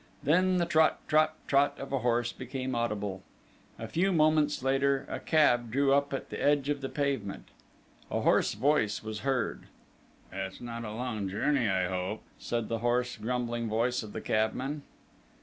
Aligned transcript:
Then 0.23 0.57
the 0.57 0.65
trot 0.65 0.97
trot 1.07 1.35
trot 1.45 1.77
of 1.77 1.93
a 1.93 1.99
horse 1.99 2.33
became 2.33 2.73
audible: 2.73 3.21
a 3.77 3.87
few 3.87 4.11
moments 4.11 4.63
later 4.63 5.05
a 5.07 5.19
cab 5.19 5.69
drew 5.69 5.93
up 5.93 6.11
at 6.11 6.31
the 6.31 6.41
edge 6.41 6.69
of 6.69 6.81
the 6.81 6.89
pavement. 6.89 7.49
A 8.09 8.21
hoarse 8.21 8.55
voice 8.55 9.03
was 9.03 9.19
heard. 9.19 9.65
"It's 10.33 10.59
not 10.59 10.83
a 10.85 10.91
long 10.91 11.29
journey, 11.29 11.69
I 11.69 11.87
hope!" 11.87 12.23
said 12.39 12.67
the 12.67 12.79
hoarse, 12.79 13.15
grumbling 13.15 13.69
voice 13.69 14.01
of 14.01 14.11
the 14.11 14.21
cabman. 14.21 14.81